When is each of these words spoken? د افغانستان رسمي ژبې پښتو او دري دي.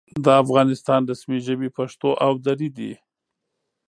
د 0.23 0.25
افغانستان 0.43 1.01
رسمي 1.11 1.39
ژبې 1.47 1.69
پښتو 1.77 2.09
او 2.25 2.31
دري 2.45 2.69
دي. 2.77 2.91